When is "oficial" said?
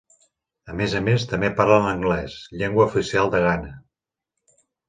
2.93-3.33